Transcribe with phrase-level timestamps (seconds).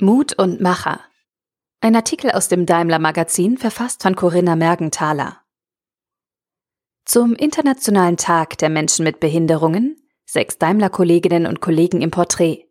[0.00, 1.00] Mut und Macher.
[1.80, 5.40] Ein Artikel aus dem Daimler Magazin, verfasst von Corinna Mergenthaler.
[7.04, 12.68] Zum Internationalen Tag der Menschen mit Behinderungen, sechs Daimler-Kolleginnen und Kollegen im Porträt.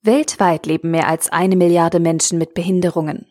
[0.00, 3.30] Weltweit leben mehr als eine Milliarde Menschen mit Behinderungen.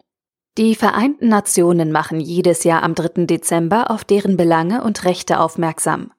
[0.60, 3.26] Die Vereinten Nationen machen jedes Jahr am 3.
[3.26, 6.14] Dezember auf deren Belange und Rechte aufmerksam.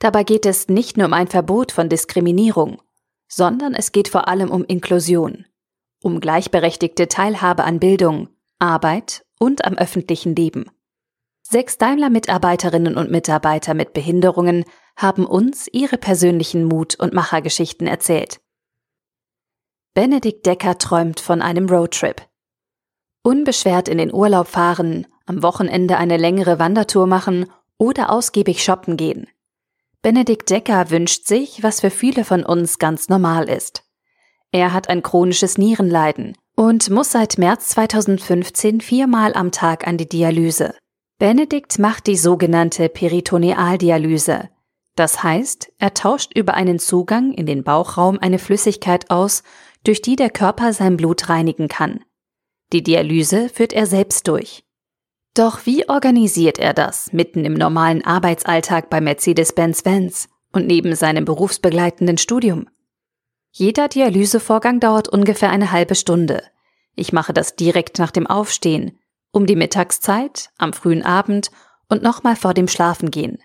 [0.00, 2.82] Dabei geht es nicht nur um ein Verbot von Diskriminierung,
[3.28, 5.46] sondern es geht vor allem um Inklusion,
[6.02, 10.70] um gleichberechtigte Teilhabe an Bildung, Arbeit und am öffentlichen Leben.
[11.42, 14.64] Sechs Daimler-Mitarbeiterinnen und Mitarbeiter mit Behinderungen
[14.96, 18.40] haben uns ihre persönlichen Mut- und Machergeschichten erzählt.
[19.94, 22.22] Benedikt Decker träumt von einem Roadtrip.
[23.22, 29.28] Unbeschwert in den Urlaub fahren, am Wochenende eine längere Wandertour machen oder ausgiebig shoppen gehen.
[30.06, 33.82] Benedikt Decker wünscht sich, was für viele von uns ganz normal ist.
[34.52, 40.08] Er hat ein chronisches Nierenleiden und muss seit März 2015 viermal am Tag an die
[40.08, 40.76] Dialyse.
[41.18, 44.48] Benedikt macht die sogenannte Peritonealdialyse.
[44.94, 49.42] Das heißt, er tauscht über einen Zugang in den Bauchraum eine Flüssigkeit aus,
[49.82, 52.04] durch die der Körper sein Blut reinigen kann.
[52.72, 54.62] Die Dialyse führt er selbst durch.
[55.36, 62.16] Doch wie organisiert er das mitten im normalen Arbeitsalltag bei Mercedes-Benz-Benz und neben seinem berufsbegleitenden
[62.16, 62.70] Studium?
[63.52, 66.42] Jeder Dialysevorgang dauert ungefähr eine halbe Stunde.
[66.94, 68.98] Ich mache das direkt nach dem Aufstehen,
[69.30, 71.50] um die Mittagszeit, am frühen Abend
[71.90, 73.36] und nochmal vor dem Schlafengehen.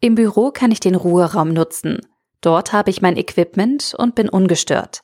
[0.00, 2.06] Im Büro kann ich den Ruheraum nutzen.
[2.42, 5.00] Dort habe ich mein Equipment und bin ungestört.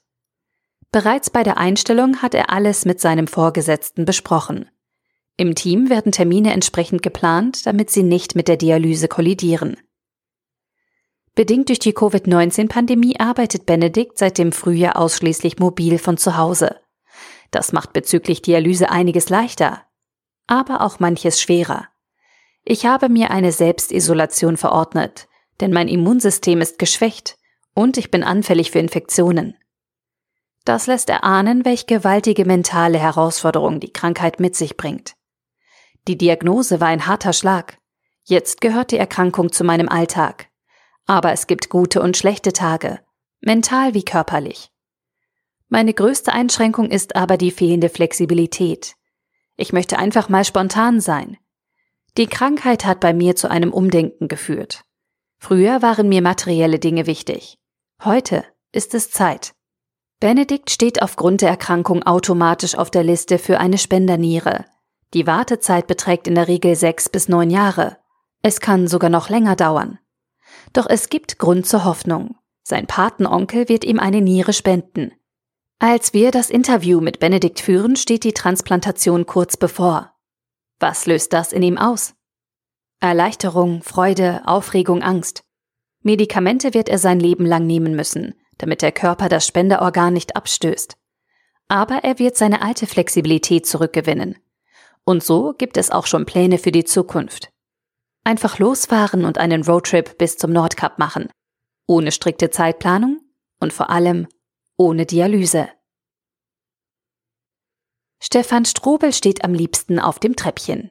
[0.93, 4.69] Bereits bei der Einstellung hat er alles mit seinem Vorgesetzten besprochen.
[5.41, 9.77] Im Team werden Termine entsprechend geplant, damit sie nicht mit der Dialyse kollidieren.
[11.37, 16.81] Bedingt durch die Covid-19-Pandemie arbeitet Benedikt seit dem Frühjahr ausschließlich mobil von zu Hause.
[17.53, 19.83] Das macht bezüglich Dialyse einiges leichter,
[20.49, 21.87] aber auch manches schwerer.
[22.65, 25.29] Ich habe mir eine Selbstisolation verordnet,
[25.61, 27.39] denn mein Immunsystem ist geschwächt
[27.75, 29.55] und ich bin anfällig für Infektionen.
[30.65, 35.15] Das lässt erahnen, welch gewaltige mentale Herausforderung die Krankheit mit sich bringt.
[36.09, 37.77] Die Diagnose war ein harter Schlag.
[38.25, 40.49] Jetzt gehört die Erkrankung zu meinem Alltag.
[41.05, 43.01] Aber es gibt gute und schlechte Tage,
[43.43, 44.71] mental wie körperlich.
[45.69, 48.95] Meine größte Einschränkung ist aber die fehlende Flexibilität.
[49.59, 51.37] Ich möchte einfach mal spontan sein.
[52.17, 54.85] Die Krankheit hat bei mir zu einem Umdenken geführt.
[55.39, 57.59] Früher waren mir materielle Dinge wichtig.
[58.03, 59.53] Heute ist es Zeit.
[60.21, 64.65] Benedikt steht aufgrund der Erkrankung automatisch auf der Liste für eine Spenderniere.
[65.15, 67.99] Die Wartezeit beträgt in der Regel sechs bis neun Jahre.
[68.43, 69.99] Es kann sogar noch länger dauern.
[70.73, 72.37] Doch es gibt Grund zur Hoffnung.
[72.63, 75.13] Sein Patenonkel wird ihm eine Niere spenden.
[75.79, 80.13] Als wir das Interview mit Benedikt führen, steht die Transplantation kurz bevor.
[80.79, 82.15] Was löst das in ihm aus?
[83.01, 85.45] Erleichterung, Freude, Aufregung, Angst.
[86.03, 90.97] Medikamente wird er sein Leben lang nehmen müssen, damit der Körper das Spenderorgan nicht abstößt.
[91.69, 94.37] Aber er wird seine alte Flexibilität zurückgewinnen.
[95.09, 97.49] Und so gibt es auch schon Pläne für die Zukunft.
[98.25, 101.31] Einfach losfahren und einen Roadtrip bis zum Nordkap machen.
[101.87, 103.19] Ohne strikte Zeitplanung
[103.59, 104.29] und vor allem
[104.77, 105.71] ohne Dialyse.
[108.21, 110.91] Stefan Strobel steht am liebsten auf dem Treppchen.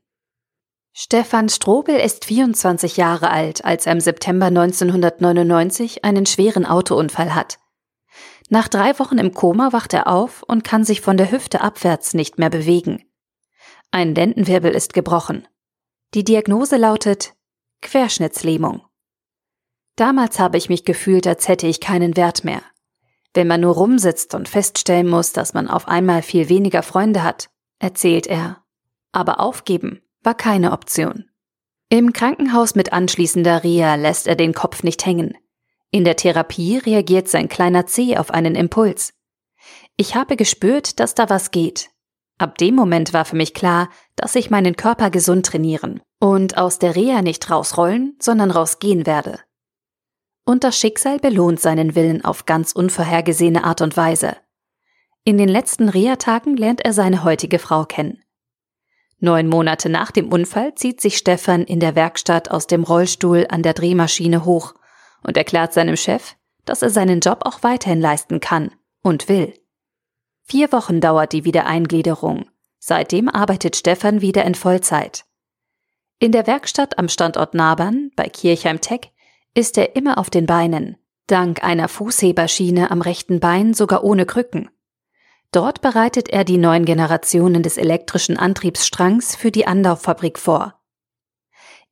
[0.93, 7.59] Stefan Strobel ist 24 Jahre alt, als er im September 1999 einen schweren Autounfall hat.
[8.49, 12.15] Nach drei Wochen im Koma wacht er auf und kann sich von der Hüfte abwärts
[12.15, 13.06] nicht mehr bewegen.
[13.91, 15.47] Ein Lendenwirbel ist gebrochen.
[16.13, 17.33] Die Diagnose lautet
[17.81, 18.81] Querschnittslähmung.
[19.95, 22.61] Damals habe ich mich gefühlt, als hätte ich keinen Wert mehr.
[23.33, 27.49] Wenn man nur rumsitzt und feststellen muss, dass man auf einmal viel weniger Freunde hat,
[27.79, 28.63] erzählt er.
[29.11, 31.25] Aber aufgeben war keine Option.
[31.89, 35.37] Im Krankenhaus mit anschließender Reha lässt er den Kopf nicht hängen.
[35.89, 39.13] In der Therapie reagiert sein kleiner Zeh auf einen Impuls.
[39.95, 41.89] Ich habe gespürt, dass da was geht.
[42.37, 46.77] Ab dem Moment war für mich klar, dass ich meinen Körper gesund trainieren und aus
[46.77, 49.39] der Reha nicht rausrollen, sondern rausgehen werde.
[50.45, 54.37] Und das Schicksal belohnt seinen Willen auf ganz unvorhergesehene Art und Weise.
[55.23, 58.23] In den letzten Reha-Tagen lernt er seine heutige Frau kennen.
[59.19, 63.63] Neun Monate nach dem Unfall zieht sich Stefan in der Werkstatt aus dem Rollstuhl an
[63.63, 64.75] der Drehmaschine hoch
[65.23, 66.35] und erklärt seinem Chef,
[66.65, 69.53] dass er seinen Job auch weiterhin leisten kann und will.
[70.49, 72.45] Vier Wochen dauert die Wiedereingliederung.
[72.79, 75.25] Seitdem arbeitet Stefan wieder in Vollzeit.
[76.19, 79.11] In der Werkstatt am Standort Nabern bei Kirchheim Tech
[79.53, 80.97] ist er immer auf den Beinen,
[81.27, 84.69] Dank einer Fußheberschiene am rechten Bein sogar ohne Krücken.
[85.51, 90.79] Dort bereitet er die neuen Generationen des elektrischen Antriebsstrangs für die Anlauffabrik vor.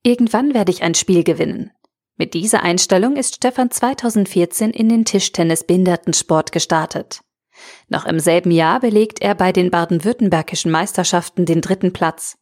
[0.02, 1.72] Irgendwann werde ich ein Spiel gewinnen.
[2.16, 7.20] Mit dieser Einstellung ist Stefan 2014 in den Tischtennis-Behindertensport gestartet.
[7.88, 12.38] Noch im selben Jahr belegt er bei den baden-württembergischen Meisterschaften den dritten Platz.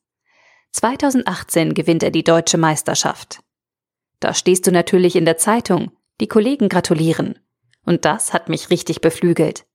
[0.73, 3.41] 2018 gewinnt er die deutsche Meisterschaft.
[4.21, 7.39] Da stehst du natürlich in der Zeitung, die Kollegen gratulieren.
[7.85, 9.67] Und das hat mich richtig beflügelt.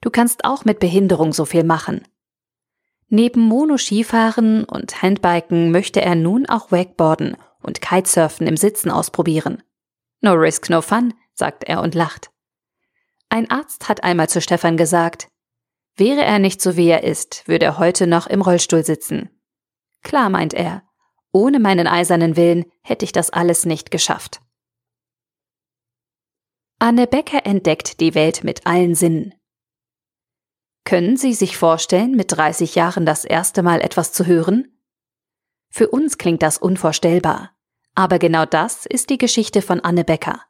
[0.00, 2.06] Du kannst auch mit Behinderung so viel machen.
[3.08, 9.62] Neben Monoskifahren und Handbiken möchte er nun auch Wakeboarden und Kitesurfen im Sitzen ausprobieren.
[10.20, 12.29] No risk, no fun, sagt er und lacht.
[13.30, 15.28] Ein Arzt hat einmal zu Stefan gesagt,
[15.96, 19.30] wäre er nicht so wie er ist, würde er heute noch im Rollstuhl sitzen.
[20.02, 20.82] Klar, meint er,
[21.32, 24.40] ohne meinen eisernen Willen hätte ich das alles nicht geschafft.
[26.80, 29.34] Anne Becker entdeckt die Welt mit allen Sinnen.
[30.84, 34.76] Können Sie sich vorstellen, mit 30 Jahren das erste Mal etwas zu hören?
[35.70, 37.54] Für uns klingt das unvorstellbar.
[37.94, 40.42] Aber genau das ist die Geschichte von Anne Becker.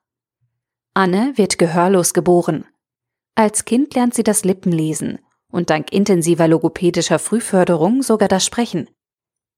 [0.94, 2.66] Anne wird gehörlos geboren.
[3.34, 5.20] Als Kind lernt sie das Lippenlesen
[5.50, 8.90] und dank intensiver logopädischer Frühförderung sogar das Sprechen.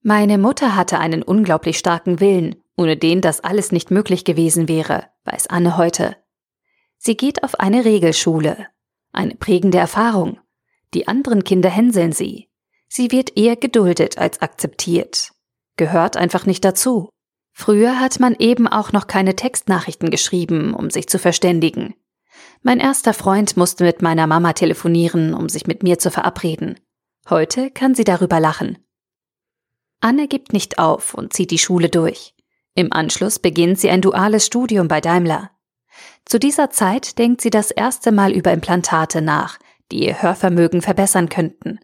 [0.03, 5.07] Meine Mutter hatte einen unglaublich starken Willen, ohne den das alles nicht möglich gewesen wäre,
[5.25, 6.17] weiß Anne heute.
[6.99, 8.69] Sie geht auf eine Regelschule.
[9.13, 10.41] Eine prägende Erfahrung.
[10.95, 12.49] Die anderen Kinder hänseln sie.
[12.89, 15.33] Sie wird eher geduldet als akzeptiert.
[15.77, 17.09] Gehört einfach nicht dazu.
[17.53, 21.95] Früher hat man eben auch noch keine Textnachrichten geschrieben, um sich zu verständigen.
[22.63, 26.81] Mein erster Freund musste mit meiner Mama telefonieren, um sich mit mir zu verabreden.
[27.29, 28.79] Heute kann sie darüber lachen.
[30.01, 32.35] Anne gibt nicht auf und zieht die Schule durch.
[32.75, 35.51] Im Anschluss beginnt sie ein duales Studium bei Daimler.
[36.25, 39.59] Zu dieser Zeit denkt sie das erste Mal über Implantate nach,
[39.91, 41.79] die ihr Hörvermögen verbessern könnten.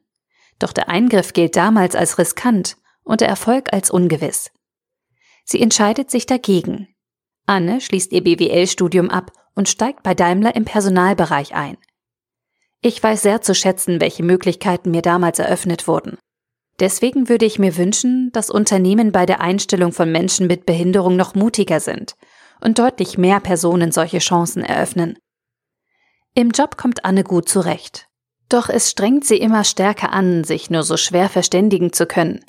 [0.59, 4.51] Doch der Eingriff gilt damals als riskant und der Erfolg als ungewiss.
[5.51, 6.89] Sie entscheidet sich dagegen.
[7.47, 11.79] Anne schließt ihr BWL-Studium ab und steigt bei Daimler im Personalbereich ein.
[12.83, 16.19] Ich weiß sehr zu schätzen, welche Möglichkeiten mir damals eröffnet wurden.
[16.81, 21.35] Deswegen würde ich mir wünschen, dass Unternehmen bei der Einstellung von Menschen mit Behinderung noch
[21.35, 22.15] mutiger sind
[22.61, 25.19] und deutlich mehr Personen solche Chancen eröffnen.
[26.35, 28.07] Im Job kommt Anne gut zurecht.
[28.51, 32.45] Doch es strengt sie immer stärker an, sich nur so schwer verständigen zu können.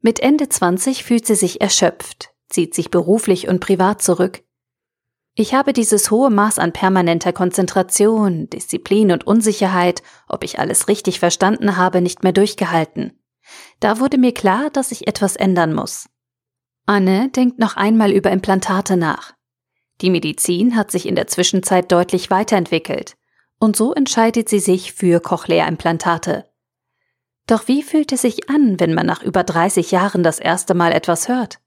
[0.00, 4.42] Mit Ende 20 fühlt sie sich erschöpft, zieht sich beruflich und privat zurück.
[5.34, 11.20] Ich habe dieses hohe Maß an permanenter Konzentration, Disziplin und Unsicherheit, ob ich alles richtig
[11.20, 13.12] verstanden habe, nicht mehr durchgehalten.
[13.80, 16.08] Da wurde mir klar, dass ich etwas ändern muss.
[16.86, 19.34] Anne denkt noch einmal über Implantate nach.
[20.00, 23.16] Die Medizin hat sich in der Zwischenzeit deutlich weiterentwickelt
[23.58, 26.46] und so entscheidet sie sich für Cochlea-Implantate.
[27.46, 30.92] Doch wie fühlt es sich an, wenn man nach über 30 Jahren das erste Mal
[30.92, 31.58] etwas hört?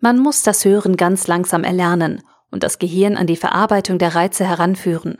[0.00, 4.46] Man muss das Hören ganz langsam erlernen und das Gehirn an die Verarbeitung der Reize
[4.46, 5.18] heranführen.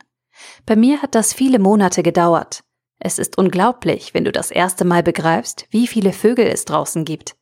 [0.66, 2.62] Bei mir hat das viele Monate gedauert.
[3.00, 7.36] Es ist unglaublich, wenn du das erste Mal begreifst, wie viele Vögel es draußen gibt.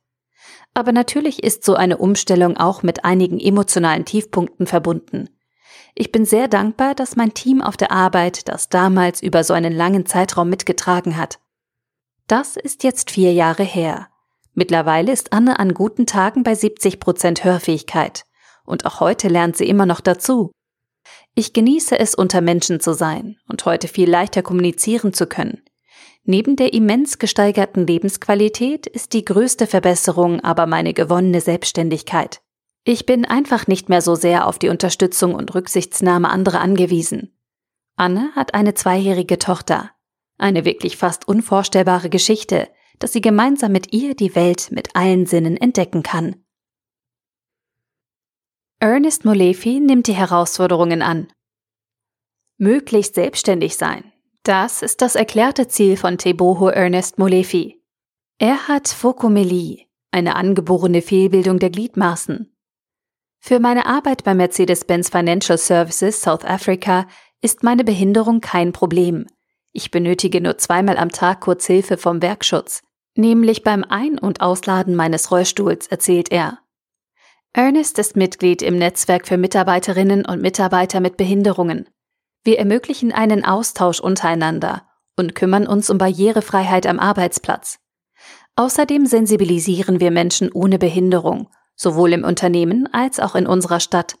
[0.73, 5.29] Aber natürlich ist so eine Umstellung auch mit einigen emotionalen Tiefpunkten verbunden.
[5.95, 9.73] Ich bin sehr dankbar, dass mein Team auf der Arbeit das damals über so einen
[9.73, 11.39] langen Zeitraum mitgetragen hat.
[12.27, 14.09] Das ist jetzt vier Jahre her.
[14.57, 18.25] Mittlerweile ist Anne an guten Tagen bei 70 Prozent Hörfähigkeit.
[18.65, 20.51] Und auch heute lernt sie immer noch dazu.
[21.35, 25.61] Ich genieße es, unter Menschen zu sein und heute viel leichter kommunizieren zu können.
[26.23, 32.41] Neben der immens gesteigerten Lebensqualität ist die größte Verbesserung aber meine gewonnene Selbstständigkeit.
[32.83, 37.37] Ich bin einfach nicht mehr so sehr auf die Unterstützung und Rücksichtsnahme anderer angewiesen.
[37.95, 39.91] Anne hat eine zweijährige Tochter.
[40.39, 42.67] Eine wirklich fast unvorstellbare Geschichte,
[42.99, 46.43] dass sie gemeinsam mit ihr die Welt mit allen Sinnen entdecken kann.
[48.79, 51.27] Ernest Molefi nimmt die Herausforderungen an.
[52.57, 54.11] Möglichst selbstständig sein.
[54.43, 57.81] Das ist das erklärte Ziel von Teboho Ernest Molefi.
[58.39, 62.55] Er hat Fokomelie, eine angeborene Fehlbildung der Gliedmaßen.
[63.39, 67.07] Für meine Arbeit bei Mercedes-Benz Financial Services South Africa
[67.41, 69.27] ist meine Behinderung kein Problem.
[69.71, 72.81] Ich benötige nur zweimal am Tag kurz Hilfe vom Werkschutz,
[73.17, 76.59] nämlich beim Ein- und Ausladen meines Rollstuhls, erzählt er.
[77.53, 81.89] Ernest ist Mitglied im Netzwerk für Mitarbeiterinnen und Mitarbeiter mit Behinderungen.
[82.43, 87.79] Wir ermöglichen einen Austausch untereinander und kümmern uns um Barrierefreiheit am Arbeitsplatz.
[88.55, 94.17] Außerdem sensibilisieren wir Menschen ohne Behinderung, sowohl im Unternehmen als auch in unserer Stadt.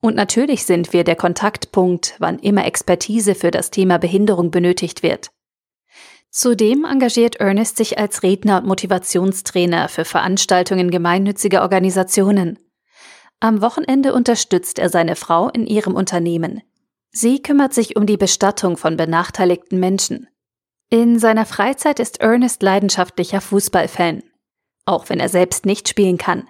[0.00, 5.30] Und natürlich sind wir der Kontaktpunkt, wann immer Expertise für das Thema Behinderung benötigt wird.
[6.36, 12.58] Zudem engagiert Ernest sich als Redner und Motivationstrainer für Veranstaltungen gemeinnütziger Organisationen.
[13.40, 16.60] Am Wochenende unterstützt er seine Frau in ihrem Unternehmen.
[17.10, 20.28] Sie kümmert sich um die Bestattung von benachteiligten Menschen.
[20.90, 24.22] In seiner Freizeit ist Ernest leidenschaftlicher Fußballfan,
[24.84, 26.46] auch wenn er selbst nicht spielen kann.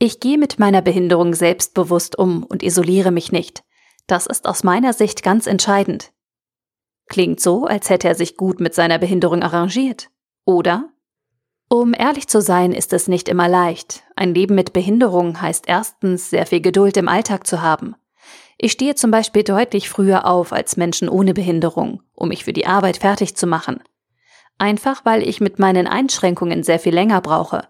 [0.00, 3.62] Ich gehe mit meiner Behinderung selbstbewusst um und isoliere mich nicht.
[4.08, 6.10] Das ist aus meiner Sicht ganz entscheidend.
[7.10, 10.10] Klingt so, als hätte er sich gut mit seiner Behinderung arrangiert.
[10.44, 10.90] Oder?
[11.68, 14.04] Um ehrlich zu sein, ist es nicht immer leicht.
[14.14, 17.96] Ein Leben mit Behinderung heißt erstens, sehr viel Geduld im Alltag zu haben.
[18.58, 22.66] Ich stehe zum Beispiel deutlich früher auf als Menschen ohne Behinderung, um mich für die
[22.66, 23.82] Arbeit fertig zu machen.
[24.58, 27.66] Einfach weil ich mit meinen Einschränkungen sehr viel länger brauche.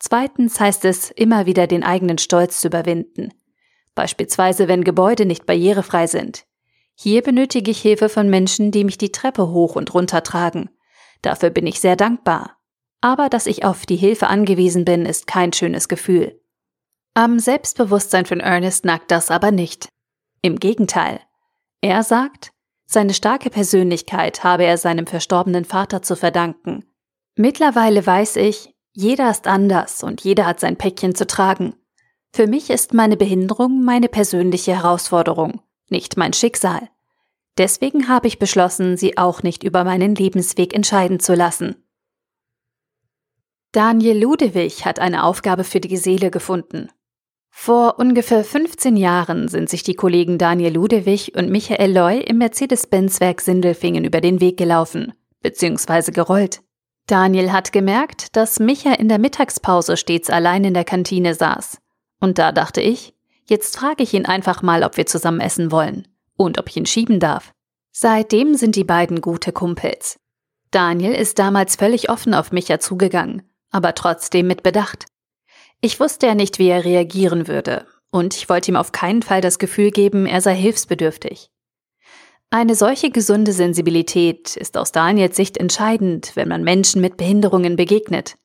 [0.00, 3.32] Zweitens heißt es, immer wieder den eigenen Stolz zu überwinden.
[3.94, 6.45] Beispielsweise, wenn Gebäude nicht barrierefrei sind.
[6.98, 10.70] Hier benötige ich Hilfe von Menschen, die mich die Treppe hoch und runter tragen.
[11.20, 12.56] Dafür bin ich sehr dankbar.
[13.02, 16.40] Aber dass ich auf die Hilfe angewiesen bin, ist kein schönes Gefühl.
[17.14, 19.88] Am Selbstbewusstsein von Ernest nagt das aber nicht.
[20.40, 21.20] Im Gegenteil.
[21.82, 22.50] Er sagt,
[22.86, 26.84] seine starke Persönlichkeit habe er seinem verstorbenen Vater zu verdanken.
[27.34, 31.74] Mittlerweile weiß ich, jeder ist anders und jeder hat sein Päckchen zu tragen.
[32.32, 36.88] Für mich ist meine Behinderung meine persönliche Herausforderung, nicht mein Schicksal.
[37.58, 41.76] Deswegen habe ich beschlossen, sie auch nicht über meinen Lebensweg entscheiden zu lassen.
[43.72, 46.88] Daniel Ludewig hat eine Aufgabe für die Seele gefunden.
[47.58, 53.40] Vor ungefähr 15 Jahren sind sich die Kollegen Daniel Ludewig und Michael Loy im Mercedes-Benz-Werk
[53.40, 56.12] Sindelfingen über den Weg gelaufen, bzw.
[56.12, 56.62] gerollt.
[57.06, 61.78] Daniel hat gemerkt, dass Micha in der Mittagspause stets allein in der Kantine saß.
[62.20, 63.14] Und da dachte ich,
[63.48, 66.86] jetzt frage ich ihn einfach mal, ob wir zusammen essen wollen und ob ich ihn
[66.86, 67.52] schieben darf.
[67.92, 70.18] Seitdem sind die beiden gute Kumpels.
[70.70, 75.06] Daniel ist damals völlig offen auf Micha zugegangen, aber trotzdem mit Bedacht.
[75.80, 79.40] Ich wusste ja nicht, wie er reagieren würde, und ich wollte ihm auf keinen Fall
[79.40, 81.50] das Gefühl geben, er sei hilfsbedürftig.
[82.50, 88.36] Eine solche gesunde Sensibilität ist aus Daniels Sicht entscheidend, wenn man Menschen mit Behinderungen begegnet.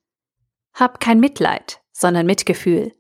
[0.74, 2.94] Hab kein Mitleid, sondern Mitgefühl.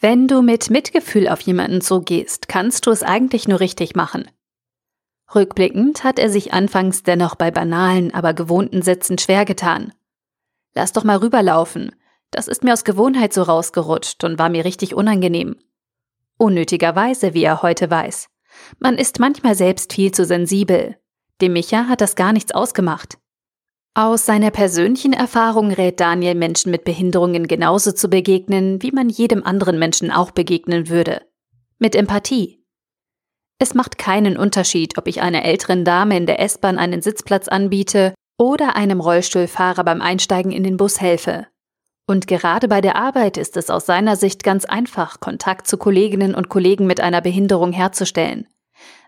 [0.00, 4.30] Wenn du mit Mitgefühl auf jemanden zugehst, kannst du es eigentlich nur richtig machen.
[5.34, 9.92] Rückblickend hat er sich anfangs dennoch bei banalen, aber gewohnten Sätzen schwer getan.
[10.74, 11.90] Lass doch mal rüberlaufen,
[12.30, 15.56] das ist mir aus Gewohnheit so rausgerutscht und war mir richtig unangenehm.
[16.36, 18.28] Unnötigerweise, wie er heute weiß.
[18.78, 20.96] Man ist manchmal selbst viel zu sensibel.
[21.40, 23.18] Dem Micha hat das gar nichts ausgemacht.
[23.98, 29.42] Aus seiner persönlichen Erfahrung rät Daniel Menschen mit Behinderungen genauso zu begegnen, wie man jedem
[29.42, 31.22] anderen Menschen auch begegnen würde.
[31.80, 32.64] Mit Empathie.
[33.58, 38.14] Es macht keinen Unterschied, ob ich einer älteren Dame in der S-Bahn einen Sitzplatz anbiete
[38.38, 41.48] oder einem Rollstuhlfahrer beim Einsteigen in den Bus helfe.
[42.06, 46.36] Und gerade bei der Arbeit ist es aus seiner Sicht ganz einfach, Kontakt zu Kolleginnen
[46.36, 48.46] und Kollegen mit einer Behinderung herzustellen.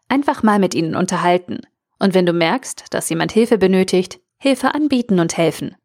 [0.08, 1.60] Einfach mal mit ihnen unterhalten.
[2.00, 5.76] Und wenn du merkst, dass jemand Hilfe benötigt, Hilfe anbieten und helfen.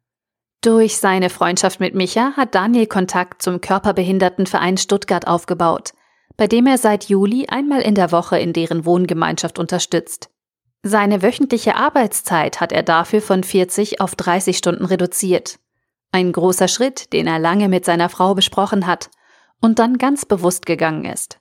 [0.62, 5.92] Durch seine Freundschaft mit Micha hat Daniel Kontakt zum Körperbehindertenverein Stuttgart aufgebaut,
[6.36, 10.30] bei dem er seit Juli einmal in der Woche in deren Wohngemeinschaft unterstützt.
[10.82, 15.58] Seine wöchentliche Arbeitszeit hat er dafür von 40 auf 30 Stunden reduziert
[16.16, 19.10] ein großer Schritt, den er lange mit seiner Frau besprochen hat
[19.60, 21.40] und dann ganz bewusst gegangen ist.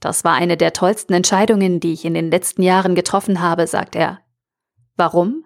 [0.00, 3.96] Das war eine der tollsten Entscheidungen, die ich in den letzten Jahren getroffen habe, sagt
[3.96, 4.20] er.
[4.96, 5.44] Warum?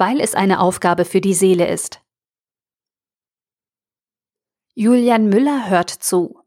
[0.00, 2.00] Weil es eine Aufgabe für die Seele ist.
[4.74, 6.38] Julian Müller hört zu.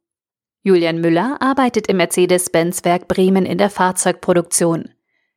[0.63, 4.89] Julian Müller arbeitet im Mercedes-Benz-Werk Bremen in der Fahrzeugproduktion.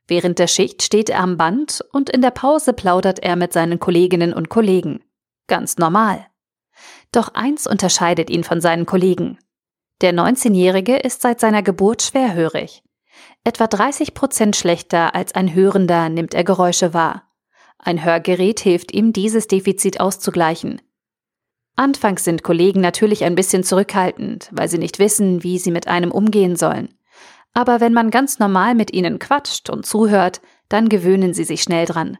[0.08, 3.80] Während der Schicht steht er am Band und in der Pause plaudert er mit seinen
[3.80, 5.04] Kolleginnen und Kollegen.
[5.46, 6.26] Ganz normal.
[7.12, 9.38] Doch eins unterscheidet ihn von seinen Kollegen.
[10.00, 12.82] Der 19-Jährige ist seit seiner Geburt schwerhörig.
[13.44, 17.25] Etwa 30 Prozent schlechter als ein Hörender nimmt er Geräusche wahr.
[17.86, 20.82] Ein Hörgerät hilft ihm, dieses Defizit auszugleichen.
[21.76, 26.10] Anfangs sind Kollegen natürlich ein bisschen zurückhaltend, weil sie nicht wissen, wie sie mit einem
[26.10, 26.98] umgehen sollen.
[27.54, 31.86] Aber wenn man ganz normal mit ihnen quatscht und zuhört, dann gewöhnen sie sich schnell
[31.86, 32.18] dran.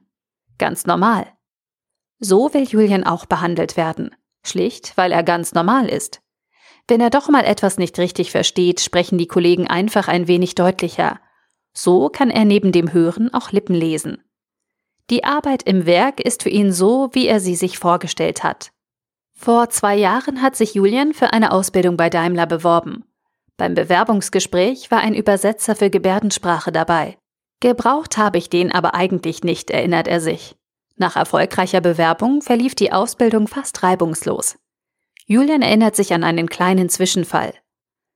[0.57, 1.27] Ganz normal.
[2.21, 4.15] So will Julian auch behandelt werden.
[4.45, 6.21] Schlicht, weil er ganz normal ist.
[6.87, 11.19] Wenn er doch mal etwas nicht richtig versteht, sprechen die Kollegen einfach ein wenig deutlicher.
[11.73, 14.23] So kann er neben dem Hören auch Lippen lesen.
[15.09, 18.73] Die Arbeit im Werk ist für ihn so, wie er sie sich vorgestellt hat.
[19.39, 23.05] Vor zwei Jahren hat sich Julian für eine Ausbildung bei Daimler beworben.
[23.57, 27.19] Beim Bewerbungsgespräch war ein Übersetzer für Gebärdensprache dabei.
[27.61, 30.57] Gebraucht habe ich den aber eigentlich nicht, erinnert er sich.
[30.97, 34.59] Nach erfolgreicher Bewerbung verlief die Ausbildung fast reibungslos.
[35.27, 37.55] Julian erinnert sich an einen kleinen Zwischenfall.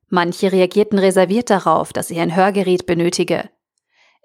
[0.08, 3.50] Manche reagierten reserviert darauf, dass ich ein Hörgerät benötige.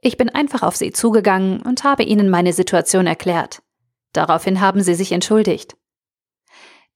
[0.06, 3.64] Ich bin einfach auf sie zugegangen und habe ihnen meine Situation erklärt.
[4.14, 5.76] Daraufhin haben sie sich entschuldigt.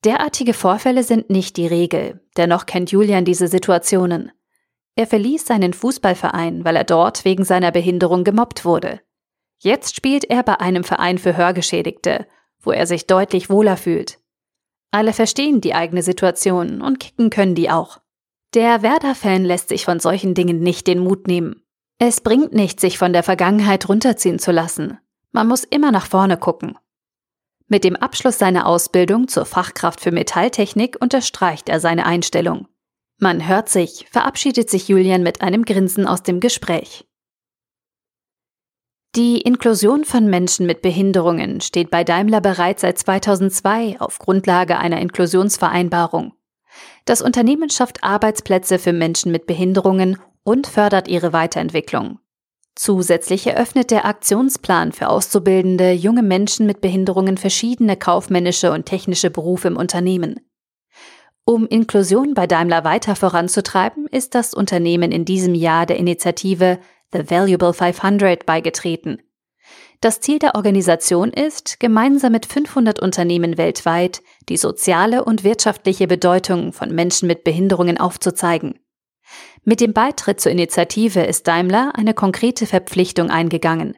[0.06, 4.32] Derartige Vorfälle sind nicht die Regel, dennoch kennt Julian diese Situationen.
[4.94, 9.01] Er verließ seinen Fußballverein, weil er dort wegen seiner Behinderung gemobbt wurde.
[9.58, 12.28] Jetzt spielt er bei einem Verein für Hörgeschädigte,
[12.60, 14.20] wo er sich deutlich wohler fühlt.
[14.92, 18.01] Alle verstehen die eigene Situation und kicken können die auch.
[18.54, 21.63] Der Werder-Fan lässt sich von solchen Dingen nicht den Mut nehmen.
[22.01, 24.98] Es bringt nicht, sich von der Vergangenheit runterziehen zu lassen.
[25.34, 26.77] Man muss immer nach vorne gucken.
[27.68, 32.68] Mit dem Abschluss seiner Ausbildung zur Fachkraft für Metalltechnik unterstreicht er seine Einstellung.
[33.18, 37.06] Man hört sich, verabschiedet sich Julian mit einem Grinsen aus dem Gespräch.
[39.15, 45.01] Die Inklusion von Menschen mit Behinderungen steht bei Daimler bereits seit 2002 auf Grundlage einer
[45.01, 46.34] Inklusionsvereinbarung.
[47.03, 52.19] Das Unternehmen schafft Arbeitsplätze für Menschen mit Behinderungen und fördert ihre Weiterentwicklung.
[52.75, 59.67] Zusätzlich eröffnet der Aktionsplan für auszubildende junge Menschen mit Behinderungen verschiedene kaufmännische und technische Berufe
[59.67, 60.39] im Unternehmen.
[61.43, 66.79] Um Inklusion bei Daimler weiter voranzutreiben, ist das Unternehmen in diesem Jahr der Initiative
[67.12, 69.22] The Valuable 500 beigetreten.
[70.00, 76.72] Das Ziel der Organisation ist, gemeinsam mit 500 Unternehmen weltweit die soziale und wirtschaftliche Bedeutung
[76.72, 78.79] von Menschen mit Behinderungen aufzuzeigen.
[79.69, 83.95] Mit dem Beitritt zur Initiative ist Daimler eine konkrete Verpflichtung eingegangen.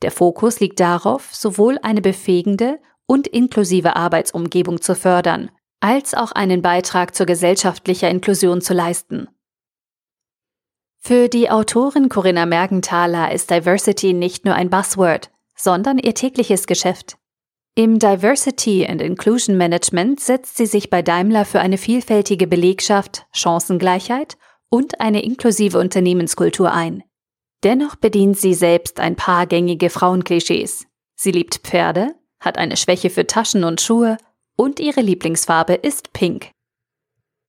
[0.00, 6.62] Der Fokus liegt darauf, sowohl eine befähigende und inklusive Arbeitsumgebung zu fördern, als auch einen
[6.62, 9.28] Beitrag zur gesellschaftlicher Inklusion zu leisten.
[10.96, 17.18] Für die Autorin Corinna Mergenthaler ist Diversity nicht nur ein Buzzword, sondern ihr tägliches Geschäft.
[17.74, 24.38] Im Diversity and Inclusion Management setzt sie sich bei Daimler für eine vielfältige Belegschaft, Chancengleichheit
[24.74, 27.04] und eine inklusive Unternehmenskultur ein.
[27.62, 30.88] Dennoch bedient sie selbst ein paar gängige Frauenklischees.
[31.14, 34.16] Sie liebt Pferde, hat eine Schwäche für Taschen und Schuhe
[34.56, 36.50] und ihre Lieblingsfarbe ist Pink.